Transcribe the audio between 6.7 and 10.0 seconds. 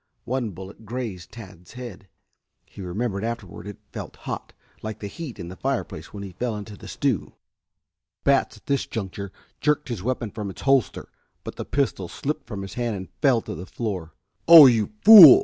the stew. Batts at this juncture jerked